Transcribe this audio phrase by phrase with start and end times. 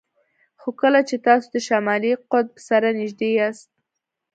[0.61, 3.69] خو کله چې تاسو د شمالي قطب سره نږدې یاست